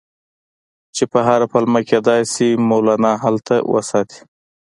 چې 0.95 1.03
په 1.11 1.19
هره 1.27 1.47
پلمه 1.51 1.81
کېدلای 1.89 2.21
شي 2.33 2.49
مولنا 2.69 3.13
هلته 3.23 3.55
وساتي. 3.73 4.19